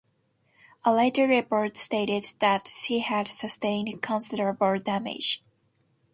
A 0.83 0.91
later 0.91 1.27
report 1.27 1.77
stated 1.77 2.25
that 2.39 2.67
she 2.67 3.01
had 3.01 3.27
sustained 3.27 4.01
considerable 4.01 4.79
damage. 4.79 5.43